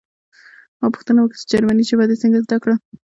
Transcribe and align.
ما 0.79 0.87
پوښتنه 0.95 1.19
وکړه 1.21 1.37
چې 1.41 1.49
جرمني 1.51 1.83
ژبه 1.89 2.05
دې 2.09 2.15
څنګه 2.23 2.37
زده 2.45 2.57
کړه 2.63 2.75